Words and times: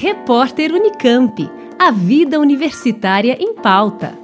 Repórter 0.00 0.72
Unicamp. 0.72 1.50
A 1.76 1.90
vida 1.90 2.38
universitária 2.38 3.36
em 3.40 3.52
pauta. 3.52 4.16